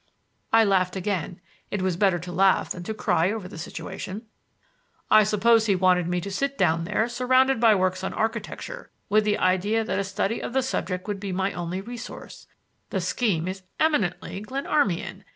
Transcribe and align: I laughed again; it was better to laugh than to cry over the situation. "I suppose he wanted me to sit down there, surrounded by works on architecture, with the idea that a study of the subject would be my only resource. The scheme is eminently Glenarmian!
I 0.51 0.63
laughed 0.63 0.95
again; 0.95 1.39
it 1.69 1.83
was 1.83 1.95
better 1.95 2.17
to 2.17 2.31
laugh 2.31 2.71
than 2.71 2.81
to 2.85 2.93
cry 2.95 3.31
over 3.31 3.47
the 3.47 3.59
situation. 3.59 4.23
"I 5.11 5.23
suppose 5.23 5.67
he 5.67 5.75
wanted 5.75 6.07
me 6.07 6.19
to 6.21 6.31
sit 6.31 6.57
down 6.57 6.85
there, 6.85 7.07
surrounded 7.07 7.59
by 7.59 7.75
works 7.75 8.03
on 8.03 8.11
architecture, 8.11 8.89
with 9.09 9.25
the 9.25 9.37
idea 9.37 9.83
that 9.83 9.99
a 9.99 10.03
study 10.03 10.41
of 10.41 10.53
the 10.53 10.63
subject 10.63 11.07
would 11.07 11.19
be 11.19 11.31
my 11.31 11.53
only 11.53 11.81
resource. 11.81 12.47
The 12.89 12.99
scheme 12.99 13.47
is 13.47 13.61
eminently 13.79 14.39
Glenarmian! 14.41 15.23